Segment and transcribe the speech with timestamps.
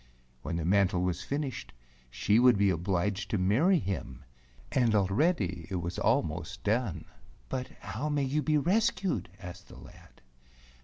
[0.41, 1.73] When the mantle was finished
[2.09, 4.23] she would be obliged to marry him,
[4.71, 7.05] and already it was almost done."
[7.49, 10.21] But how may you be rescued?" asked the lad.